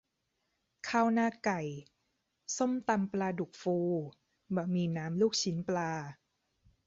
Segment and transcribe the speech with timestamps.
[0.89, 1.61] ข้าวหน้าไก่
[2.57, 3.77] ส้มตำปลาดุกฟู
[4.55, 5.91] บะหมี่น้ำลูกชิ้นปลา